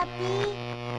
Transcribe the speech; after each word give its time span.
Happy. 0.00 0.89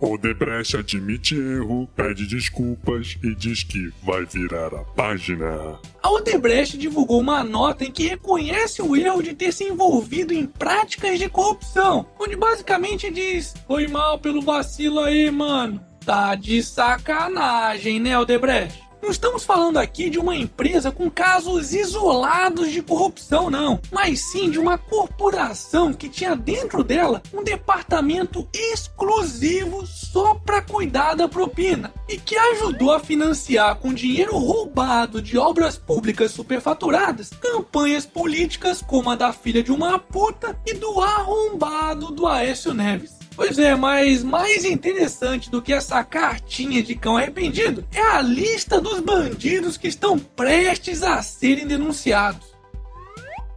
Odebrecht 0.00 0.76
admite 0.76 1.34
erro, 1.34 1.88
pede 1.96 2.26
desculpas 2.26 3.16
e 3.22 3.34
diz 3.34 3.64
que 3.64 3.92
vai 4.02 4.24
virar 4.24 4.72
a 4.74 4.84
página. 4.84 5.78
A 6.02 6.10
Odebrecht 6.10 6.78
divulgou 6.78 7.20
uma 7.20 7.42
nota 7.42 7.84
em 7.84 7.90
que 7.90 8.06
reconhece 8.06 8.80
o 8.80 8.96
erro 8.96 9.22
de 9.22 9.34
ter 9.34 9.52
se 9.52 9.64
envolvido 9.64 10.32
em 10.32 10.46
práticas 10.46 11.18
de 11.18 11.28
corrupção, 11.28 12.06
onde 12.18 12.36
basicamente 12.36 13.10
diz: 13.10 13.54
Foi 13.66 13.88
mal 13.88 14.18
pelo 14.18 14.40
vacilo 14.40 15.00
aí, 15.00 15.30
mano. 15.30 15.80
Tá 16.04 16.34
de 16.34 16.62
sacanagem, 16.62 18.00
né, 18.00 18.18
Odebrecht? 18.18 18.87
Não 19.02 19.10
estamos 19.10 19.44
falando 19.44 19.78
aqui 19.78 20.10
de 20.10 20.18
uma 20.18 20.36
empresa 20.36 20.90
com 20.90 21.10
casos 21.10 21.72
isolados 21.72 22.70
de 22.70 22.82
corrupção, 22.82 23.48
não, 23.48 23.80
mas 23.92 24.30
sim 24.30 24.50
de 24.50 24.58
uma 24.58 24.76
corporação 24.76 25.92
que 25.92 26.08
tinha 26.08 26.34
dentro 26.34 26.82
dela 26.82 27.22
um 27.32 27.42
departamento 27.42 28.46
exclusivo 28.52 29.86
só 29.86 30.34
para 30.34 30.62
cuidar 30.62 31.14
da 31.14 31.28
propina 31.28 31.92
e 32.08 32.18
que 32.18 32.36
ajudou 32.36 32.92
a 32.92 33.00
financiar 33.00 33.76
com 33.76 33.94
dinheiro 33.94 34.36
roubado 34.36 35.22
de 35.22 35.38
obras 35.38 35.78
públicas 35.78 36.32
superfaturadas 36.32 37.30
campanhas 37.30 38.04
políticas 38.04 38.82
como 38.82 39.10
a 39.10 39.16
da 39.16 39.32
filha 39.32 39.62
de 39.62 39.72
uma 39.72 39.98
puta 39.98 40.58
e 40.66 40.74
do 40.74 41.00
arrombado 41.00 42.10
do 42.10 42.26
Aécio 42.26 42.74
Neves. 42.74 43.17
Pois 43.38 43.56
é, 43.56 43.76
mas 43.76 44.24
mais 44.24 44.64
interessante 44.64 45.48
do 45.48 45.62
que 45.62 45.72
essa 45.72 46.02
cartinha 46.02 46.82
de 46.82 46.96
cão 46.96 47.16
arrependido 47.16 47.84
é 47.94 48.00
a 48.00 48.20
lista 48.20 48.80
dos 48.80 48.98
bandidos 48.98 49.76
que 49.76 49.86
estão 49.86 50.18
prestes 50.18 51.04
a 51.04 51.22
serem 51.22 51.64
denunciados. 51.64 52.48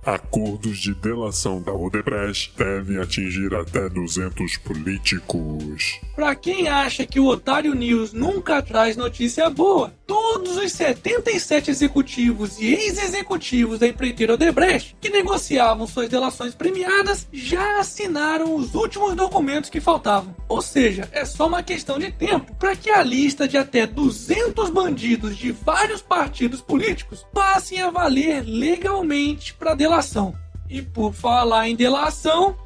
Acordos 0.05 0.77
de 0.77 0.93
delação 0.93 1.63
da 1.63 1.73
Odebrecht 1.73 2.53
devem 2.55 2.99
atingir 2.99 3.55
até 3.55 3.89
200 3.89 4.57
políticos. 4.57 5.99
Pra 6.15 6.35
quem 6.35 6.67
acha 6.67 7.03
que 7.05 7.19
o 7.19 7.25
Otário 7.25 7.73
News 7.73 8.13
nunca 8.13 8.61
traz 8.61 8.95
notícia 8.95 9.49
boa, 9.49 9.93
todos 10.11 10.57
os 10.57 10.73
77 10.73 11.71
executivos 11.71 12.59
e 12.59 12.65
ex-executivos 12.73 13.79
da 13.79 13.87
empreiteira 13.87 14.33
Odebrecht 14.33 14.97
que 14.99 15.09
negociavam 15.09 15.87
suas 15.87 16.09
delações 16.09 16.53
premiadas 16.53 17.25
já 17.31 17.79
assinaram 17.79 18.53
os 18.53 18.75
últimos 18.75 19.15
documentos 19.15 19.69
que 19.69 19.79
faltavam. 19.79 20.35
Ou 20.49 20.61
seja, 20.61 21.07
é 21.13 21.23
só 21.23 21.47
uma 21.47 21.63
questão 21.63 21.97
de 21.97 22.11
tempo 22.11 22.53
para 22.55 22.75
que 22.75 22.89
a 22.89 23.01
lista 23.01 23.47
de 23.47 23.55
até 23.57 23.87
200 23.87 24.69
bandidos 24.69 25.37
de 25.37 25.53
vários 25.53 26.01
partidos 26.01 26.59
políticos 26.59 27.25
passem 27.33 27.81
a 27.81 27.89
valer 27.89 28.43
legalmente 28.45 29.53
para 29.53 29.75
delação. 29.75 30.35
E 30.69 30.81
por 30.81 31.13
falar 31.13 31.69
em 31.69 31.75
delação. 31.77 32.57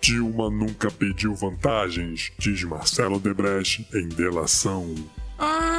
Dilma 0.00 0.48
nunca 0.48 0.88
pediu 0.88 1.34
vantagens, 1.34 2.30
diz 2.38 2.62
Marcelo 2.62 3.18
Debrecht 3.18 3.84
em 3.92 4.08
delação. 4.08 4.94
Ai 5.36 5.77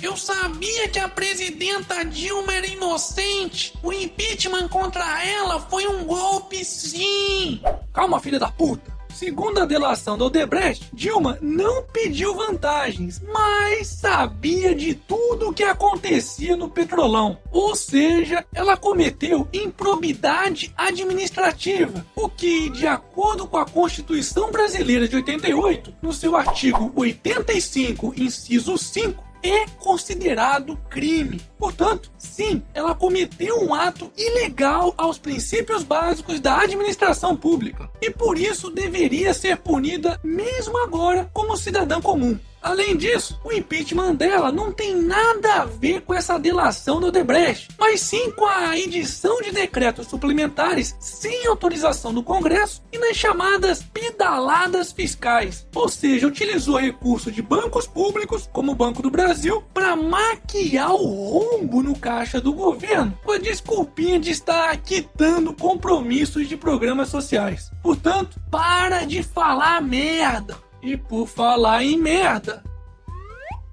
Eu 0.00 0.16
sabia 0.16 0.88
que 0.88 0.98
a 0.98 1.08
presidenta 1.08 2.04
Dilma 2.04 2.54
era 2.54 2.66
inocente. 2.66 3.72
O 3.82 3.92
impeachment 3.92 4.68
contra 4.68 5.24
ela 5.24 5.60
foi 5.60 5.88
um 5.88 6.04
golpe, 6.04 6.64
sim. 6.64 7.60
Calma, 7.92 8.20
filha 8.20 8.38
da 8.38 8.48
puta. 8.48 8.98
Segundo 9.18 9.58
a 9.58 9.64
delação 9.64 10.16
do 10.16 10.26
Odebrecht, 10.26 10.90
Dilma 10.92 11.38
não 11.42 11.82
pediu 11.82 12.36
vantagens, 12.36 13.20
mas 13.32 13.88
sabia 13.88 14.72
de 14.72 14.94
tudo 14.94 15.48
o 15.48 15.52
que 15.52 15.64
acontecia 15.64 16.56
no 16.56 16.70
petrolão. 16.70 17.36
Ou 17.50 17.74
seja, 17.74 18.46
ela 18.54 18.76
cometeu 18.76 19.48
improbidade 19.52 20.72
administrativa, 20.76 22.06
o 22.14 22.28
que, 22.28 22.70
de 22.70 22.86
acordo 22.86 23.48
com 23.48 23.56
a 23.56 23.66
Constituição 23.66 24.52
Brasileira 24.52 25.08
de 25.08 25.16
88, 25.16 25.94
no 26.00 26.12
seu 26.12 26.36
artigo 26.36 26.92
85, 26.94 28.14
inciso 28.16 28.78
5, 28.78 29.24
é 29.42 29.66
considerado 29.78 30.76
crime. 30.88 31.40
Portanto, 31.58 32.10
sim, 32.18 32.62
ela 32.74 32.94
cometeu 32.94 33.62
um 33.62 33.74
ato 33.74 34.10
ilegal 34.16 34.94
aos 34.96 35.18
princípios 35.18 35.82
básicos 35.82 36.40
da 36.40 36.60
administração 36.60 37.36
pública 37.36 37.90
e 38.00 38.10
por 38.10 38.38
isso 38.38 38.70
deveria 38.70 39.34
ser 39.34 39.58
punida 39.58 40.20
mesmo 40.22 40.76
agora 40.78 41.30
como 41.32 41.56
cidadã 41.56 42.00
comum. 42.00 42.38
Além 42.68 42.98
disso, 42.98 43.40
o 43.42 43.50
impeachment 43.50 44.14
dela 44.16 44.52
não 44.52 44.70
tem 44.70 44.94
nada 44.94 45.62
a 45.62 45.64
ver 45.64 46.02
com 46.02 46.12
essa 46.12 46.38
delação 46.38 47.00
do 47.00 47.06
Odebrecht, 47.06 47.70
mas 47.78 48.02
sim 48.02 48.30
com 48.32 48.44
a 48.44 48.78
edição 48.78 49.40
de 49.40 49.50
decretos 49.50 50.06
suplementares 50.06 50.94
sem 51.00 51.46
autorização 51.46 52.12
do 52.12 52.22
Congresso 52.22 52.82
e 52.92 52.98
nas 52.98 53.16
chamadas 53.16 53.82
pedaladas 53.82 54.92
fiscais. 54.92 55.66
Ou 55.74 55.88
seja, 55.88 56.26
utilizou 56.26 56.76
recurso 56.76 57.32
de 57.32 57.40
bancos 57.40 57.86
públicos, 57.86 58.50
como 58.52 58.72
o 58.72 58.74
Banco 58.74 59.00
do 59.00 59.10
Brasil, 59.10 59.64
para 59.72 59.96
maquiar 59.96 60.92
o 60.92 61.06
rombo 61.06 61.82
no 61.82 61.98
caixa 61.98 62.38
do 62.38 62.52
governo, 62.52 63.18
com 63.24 63.32
a 63.32 63.38
desculpinha 63.38 64.20
de 64.20 64.30
estar 64.30 64.76
quitando 64.76 65.54
compromissos 65.54 66.46
de 66.46 66.54
programas 66.54 67.08
sociais. 67.08 67.70
Portanto, 67.82 68.38
para 68.50 69.06
de 69.06 69.22
falar 69.22 69.80
merda. 69.80 70.67
E 70.82 70.96
por 70.96 71.26
falar 71.26 71.84
em 71.84 71.98
merda. 71.98 72.62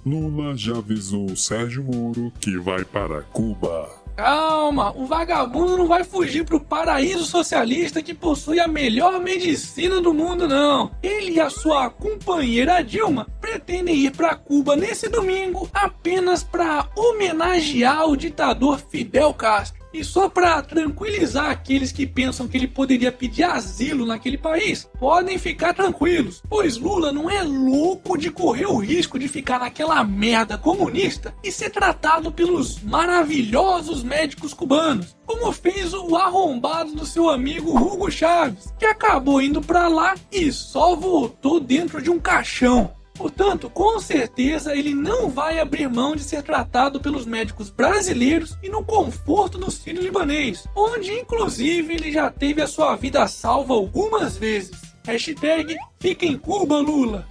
Lula 0.05 0.55
já 0.55 0.77
avisou 0.77 1.35
Sérgio 1.35 1.83
Moro 1.83 2.31
que 2.39 2.57
vai 2.57 2.85
para 2.85 3.21
Cuba. 3.23 3.89
Calma, 4.15 4.95
o 4.95 5.05
vagabundo 5.05 5.77
não 5.77 5.87
vai 5.87 6.05
fugir 6.05 6.45
pro 6.45 6.59
paraíso 6.59 7.25
socialista 7.25 8.01
que 8.01 8.13
possui 8.13 8.61
a 8.61 8.67
melhor 8.67 9.19
medicina 9.19 9.99
do 9.99 10.13
mundo, 10.13 10.47
não. 10.47 10.91
Ele 11.03 11.33
e 11.33 11.39
a 11.39 11.49
sua 11.49 11.89
companheira 11.89 12.81
Dilma 12.81 13.27
pretendem 13.41 13.95
ir 13.95 14.11
para 14.11 14.35
Cuba 14.35 14.75
nesse 14.75 15.09
domingo 15.09 15.69
apenas 15.73 16.43
para 16.43 16.87
homenagear 16.95 18.07
o 18.07 18.15
ditador 18.15 18.79
Fidel 18.79 19.33
Castro. 19.33 19.84
E 19.95 20.03
só 20.03 20.27
para 20.27 20.61
tranquilizar 20.61 21.49
aqueles 21.49 21.89
que 21.89 22.05
pensam 22.05 22.49
que 22.49 22.57
ele 22.57 22.67
poderia 22.67 23.13
pedir 23.13 23.43
asilo 23.43 24.05
naquele 24.05 24.37
país, 24.37 24.89
podem 24.99 25.37
ficar 25.37 25.73
tranquilos, 25.73 26.43
pois 26.49 26.75
Lula 26.75 27.13
não 27.13 27.29
é 27.29 27.41
louco 27.41 28.17
de 28.17 28.29
correr 28.29 28.65
o 28.65 28.77
risco 28.77 29.17
de 29.17 29.29
ficar 29.29 29.57
naquela 29.57 30.03
merda 30.03 30.57
comunista 30.57 31.33
e 31.41 31.49
ser 31.49 31.69
tratado 31.69 32.29
pelos 32.29 32.81
maravilhosos 32.81 34.03
médicos 34.03 34.53
cubanos, 34.53 35.15
como 35.25 35.49
fez 35.53 35.93
o 35.93 36.17
arrombado 36.17 36.91
do 36.91 37.05
seu 37.05 37.29
amigo 37.29 37.71
Hugo 37.73 38.11
Chaves, 38.11 38.73
que 38.77 38.85
acabou 38.85 39.41
indo 39.41 39.61
para 39.61 39.87
lá 39.87 40.15
e 40.29 40.51
só 40.51 40.93
voltou 40.93 41.57
dentro 41.57 42.01
de 42.01 42.09
um 42.09 42.19
caixão. 42.19 42.93
Portanto, 43.15 43.69
com 43.69 43.99
certeza 43.99 44.75
ele 44.75 44.93
não 44.93 45.29
vai 45.29 45.59
abrir 45.59 45.89
mão 45.89 46.15
de 46.15 46.23
ser 46.23 46.43
tratado 46.43 46.99
pelos 46.99 47.25
médicos 47.25 47.69
brasileiros 47.69 48.57
e 48.61 48.69
no 48.69 48.83
conforto 48.83 49.57
do 49.57 49.71
Sírio 49.71 50.01
Libanês, 50.01 50.67
onde 50.75 51.13
inclusive 51.13 51.93
ele 51.93 52.11
já 52.11 52.29
teve 52.29 52.61
a 52.61 52.67
sua 52.67 52.95
vida 52.95 53.27
salva 53.27 53.73
algumas 53.73 54.37
vezes. 54.37 54.79
Hashtag 55.05 55.75
Fica 55.99 56.25
em 56.25 56.37
Cuba, 56.37 56.77
Lula. 56.79 57.27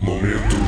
Momento. 0.00 0.64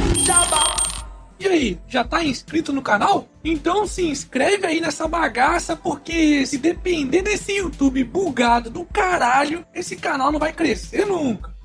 E 1.39 1.47
aí, 1.47 1.79
já 1.87 2.03
tá 2.03 2.25
inscrito 2.25 2.73
no 2.73 2.81
canal? 2.83 3.29
Então 3.45 3.87
se 3.87 4.03
inscreve 4.05 4.67
aí 4.67 4.81
nessa 4.81 5.07
bagaça, 5.07 5.77
porque 5.77 6.47
se 6.47 6.59
depender 6.59 7.23
desse 7.23 7.53
YouTube 7.53 8.03
bugado 8.05 8.71
do 8.71 8.85
caralho, 8.87 9.65
esse 9.75 9.97
canal 9.97 10.33
não 10.33 10.41
vai 10.41 10.53
crescer 10.53 11.07
nunca. 11.07 11.56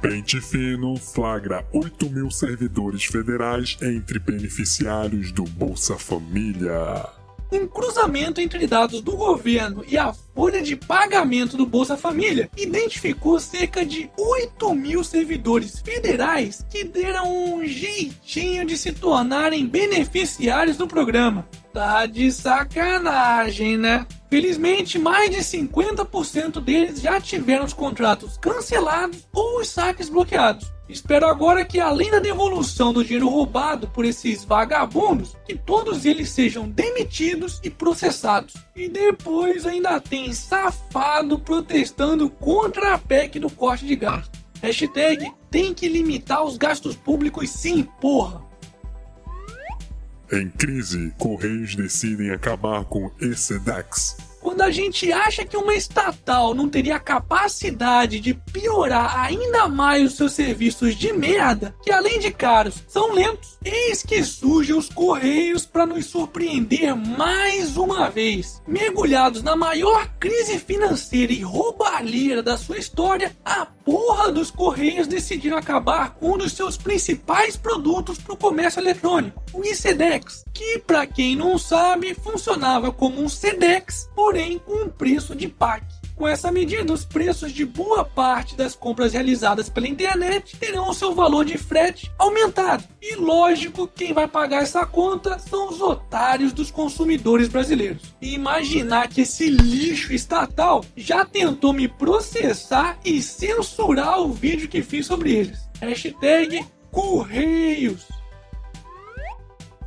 Pente 0.00 0.40
Fino 0.40 0.96
flagra 0.96 1.66
8 1.72 2.08
mil 2.08 2.30
servidores 2.30 3.04
federais 3.04 3.76
entre 3.82 4.20
beneficiários 4.20 5.32
do 5.32 5.42
Bolsa 5.42 5.98
Família. 5.98 7.04
Um 7.50 7.66
cruzamento 7.66 8.40
entre 8.40 8.64
dados 8.68 9.00
do 9.00 9.16
governo 9.16 9.84
e 9.88 9.98
a 9.98 10.12
folha 10.12 10.62
de 10.62 10.76
pagamento 10.76 11.56
do 11.56 11.66
Bolsa 11.66 11.96
Família 11.96 12.48
identificou 12.56 13.40
cerca 13.40 13.84
de 13.84 14.08
8 14.16 14.72
mil 14.72 15.02
servidores 15.02 15.80
federais 15.80 16.64
que 16.70 16.84
deram 16.84 17.54
um 17.54 17.66
jeitinho 17.66 18.64
de 18.64 18.78
se 18.78 18.92
tornarem 18.92 19.66
beneficiários 19.66 20.76
do 20.76 20.86
programa. 20.86 21.48
Tá 21.72 22.06
de 22.06 22.30
sacanagem, 22.30 23.76
né? 23.76 24.06
Felizmente, 24.30 24.98
mais 24.98 25.30
de 25.30 25.38
50% 25.38 26.60
deles 26.60 27.00
já 27.00 27.18
tiveram 27.20 27.64
os 27.64 27.72
contratos 27.72 28.36
cancelados 28.36 29.26
ou 29.32 29.60
os 29.60 29.68
saques 29.68 30.10
bloqueados. 30.10 30.70
Espero 30.88 31.26
agora 31.26 31.64
que, 31.64 31.78
além 31.78 32.10
da 32.10 32.18
devolução 32.18 32.92
do 32.92 33.04
dinheiro 33.04 33.28
roubado 33.28 33.88
por 33.88 34.06
esses 34.06 34.44
vagabundos, 34.44 35.36
que 35.46 35.54
todos 35.54 36.06
eles 36.06 36.30
sejam 36.30 36.68
demitidos 36.68 37.60
e 37.62 37.68
processados. 37.68 38.54
E 38.74 38.88
depois 38.88 39.66
ainda 39.66 40.00
tem 40.00 40.32
safado 40.32 41.38
protestando 41.38 42.30
contra 42.30 42.94
a 42.94 42.98
PEC 42.98 43.38
do 43.38 43.50
corte 43.50 43.86
de 43.86 43.96
gasto. 43.96 44.38
Hashtag 44.62 45.30
tem 45.50 45.74
que 45.74 45.88
limitar 45.88 46.42
os 46.42 46.56
gastos 46.56 46.96
públicos 46.96 47.50
sim, 47.50 47.86
porra. 48.00 48.42
Em 50.30 50.50
crise, 50.50 51.10
Correios 51.16 51.74
decidem 51.74 52.30
acabar 52.30 52.84
com 52.84 53.10
ECDEX. 53.18 54.27
Quando 54.40 54.62
a 54.62 54.70
gente 54.70 55.12
acha 55.12 55.44
que 55.44 55.56
uma 55.56 55.74
estatal 55.74 56.54
não 56.54 56.68
teria 56.68 56.98
capacidade 56.98 58.20
de 58.20 58.34
piorar 58.34 59.20
ainda 59.20 59.68
mais 59.68 60.04
os 60.04 60.16
seus 60.16 60.32
serviços 60.32 60.96
de 60.96 61.12
merda, 61.12 61.74
que 61.82 61.90
além 61.90 62.18
de 62.18 62.30
caros, 62.30 62.82
são 62.86 63.12
lentos, 63.12 63.58
eis 63.64 64.02
que 64.02 64.22
surgem 64.22 64.76
os 64.76 64.88
Correios 64.88 65.66
para 65.66 65.86
nos 65.86 66.06
surpreender 66.06 66.96
mais 66.96 67.76
uma 67.76 68.10
vez. 68.10 68.62
Mergulhados 68.66 69.42
na 69.42 69.54
maior 69.54 70.08
crise 70.18 70.58
financeira 70.58 71.32
e 71.32 71.42
roubalheira 71.42 72.42
da 72.42 72.56
sua 72.56 72.78
história, 72.78 73.36
a 73.44 73.66
porra 73.66 74.30
dos 74.30 74.50
Correios 74.50 75.06
decidiram 75.06 75.56
acabar 75.56 76.14
com 76.14 76.32
um 76.32 76.38
dos 76.38 76.52
seus 76.52 76.76
principais 76.76 77.56
produtos 77.56 78.18
para 78.18 78.34
o 78.34 78.36
comércio 78.36 78.80
eletrônico, 78.80 79.42
o 79.52 79.64
ICEDEX, 79.64 80.44
que, 80.52 80.78
para 80.80 81.06
quem 81.06 81.34
não 81.34 81.56
sabe, 81.56 82.14
funcionava 82.14 82.92
como 82.92 83.22
um 83.22 83.28
SEDEX, 83.28 84.08
porém 84.28 84.58
com 84.58 84.84
um 84.84 84.88
preço 84.90 85.34
de 85.34 85.48
PAC. 85.48 85.86
Com 86.14 86.28
essa 86.28 86.52
medida, 86.52 86.92
os 86.92 87.02
preços 87.02 87.50
de 87.50 87.64
boa 87.64 88.04
parte 88.04 88.54
das 88.54 88.74
compras 88.74 89.14
realizadas 89.14 89.70
pela 89.70 89.88
internet 89.88 90.54
terão 90.58 90.90
o 90.90 90.92
seu 90.92 91.14
valor 91.14 91.46
de 91.46 91.56
frete 91.56 92.12
aumentado. 92.18 92.84
E 93.00 93.14
lógico, 93.14 93.88
quem 93.88 94.12
vai 94.12 94.28
pagar 94.28 94.64
essa 94.64 94.84
conta 94.84 95.38
são 95.38 95.70
os 95.70 95.80
otários 95.80 96.52
dos 96.52 96.70
consumidores 96.70 97.48
brasileiros. 97.48 98.14
E 98.20 98.34
imaginar 98.34 99.08
que 99.08 99.22
esse 99.22 99.48
lixo 99.48 100.12
estatal 100.12 100.84
já 100.94 101.24
tentou 101.24 101.72
me 101.72 101.88
processar 101.88 102.98
e 103.02 103.22
censurar 103.22 104.20
o 104.20 104.30
vídeo 104.30 104.68
que 104.68 104.82
fiz 104.82 105.06
sobre 105.06 105.32
eles. 105.32 105.58
Hashtag 105.80 106.66
Correios. 106.92 108.17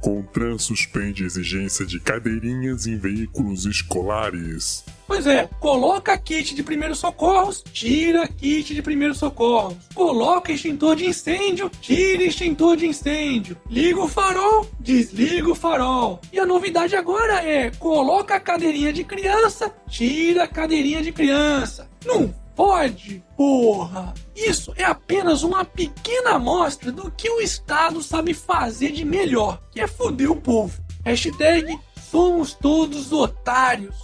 Contran 0.02 0.58
suspende 0.58 1.24
exigência 1.24 1.86
de 1.86 2.00
cadeirinhas 2.00 2.88
em 2.88 2.98
veículos 2.98 3.66
escolares. 3.66 4.84
Pois 5.06 5.28
é, 5.28 5.48
coloca 5.60 6.18
kit 6.18 6.56
de 6.56 6.64
primeiros 6.64 6.98
socorros, 6.98 7.64
tira 7.72 8.28
kit 8.28 8.74
de 8.74 8.82
primeiros 8.82 9.20
socorros. 9.20 9.76
Coloca 9.94 10.52
extintor 10.52 10.96
de 10.96 11.06
incêndio, 11.06 11.70
tira 11.82 12.24
extintor 12.24 12.78
de 12.78 12.88
incêndio. 12.88 13.58
Liga 13.70 14.00
o 14.00 14.08
farol, 14.08 14.68
desliga 14.80 15.52
o 15.52 15.56
farol. 15.56 16.20
E 16.34 16.40
a 16.40 16.46
novidade 16.46 16.96
agora 16.96 17.44
é: 17.46 17.70
coloca 17.72 18.36
a 18.36 18.40
cadeirinha 18.40 18.92
de 18.92 19.04
criança, 19.04 19.72
tira 19.88 20.46
a 20.46 20.48
cadeirinha 20.48 21.04
de 21.04 21.12
criança. 21.12 21.88
Não 22.06 22.34
pode, 22.56 23.24
porra! 23.38 24.14
Isso 24.44 24.74
é 24.76 24.84
apenas 24.84 25.44
uma 25.44 25.64
pequena 25.64 26.32
amostra 26.32 26.92
do 26.92 27.12
que 27.12 27.30
o 27.30 27.40
Estado 27.40 28.02
sabe 28.02 28.34
fazer 28.34 28.92
de 28.92 29.06
melhor, 29.06 29.62
que 29.72 29.80
é 29.80 29.88
foder 29.88 30.32
o 30.32 30.36
povo. 30.36 30.82
Hashtag 31.06 31.80
somos 32.10 32.54
todos 32.54 33.12
otários. 33.12 33.96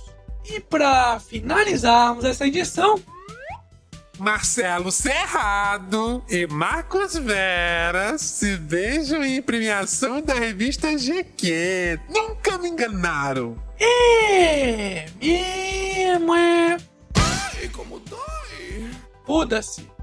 E 0.45 0.59
para 0.59 1.19
finalizarmos 1.19 2.23
essa 2.23 2.45
edição, 2.45 3.01
Marcelo 4.19 4.91
Serrado 4.91 6.23
e 6.29 6.47
Marcos 6.47 7.15
Vera 7.15 8.17
se 8.17 8.57
beijam 8.57 9.23
em 9.23 9.41
premiação 9.41 10.21
da 10.21 10.35
revista 10.35 10.95
GQ. 10.95 11.99
Nunca 12.09 12.57
me 12.57 12.69
enganaram. 12.69 13.57
é 13.79 15.05
mesmo, 15.19 16.33
é. 16.33 16.77
Ai, 17.15 17.69
como 17.69 17.99
dói. 17.99 18.91
Foda-se. 19.25 19.96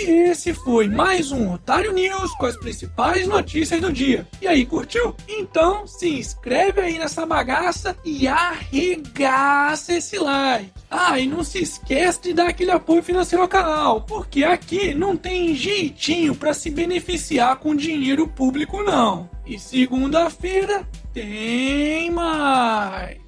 E 0.00 0.30
esse 0.30 0.54
foi 0.54 0.86
mais 0.86 1.32
um 1.32 1.54
Otário 1.54 1.92
News 1.92 2.30
com 2.36 2.46
as 2.46 2.56
principais 2.56 3.26
notícias 3.26 3.80
do 3.80 3.92
dia. 3.92 4.28
E 4.40 4.46
aí, 4.46 4.64
curtiu? 4.64 5.12
Então 5.28 5.88
se 5.88 6.08
inscreve 6.08 6.80
aí 6.80 6.98
nessa 7.00 7.26
bagaça 7.26 7.96
e 8.04 8.28
arregaça 8.28 9.94
esse 9.94 10.16
like. 10.16 10.70
Ah, 10.88 11.18
e 11.18 11.26
não 11.26 11.42
se 11.42 11.58
esquece 11.58 12.22
de 12.22 12.32
dar 12.32 12.50
aquele 12.50 12.70
apoio 12.70 13.02
financeiro 13.02 13.42
ao 13.42 13.48
canal, 13.48 14.02
porque 14.02 14.44
aqui 14.44 14.94
não 14.94 15.16
tem 15.16 15.52
jeitinho 15.52 16.32
para 16.32 16.54
se 16.54 16.70
beneficiar 16.70 17.56
com 17.56 17.74
dinheiro 17.74 18.28
público 18.28 18.84
não. 18.84 19.28
E 19.44 19.58
segunda-feira 19.58 20.88
tem 21.12 22.08
mais. 22.12 23.27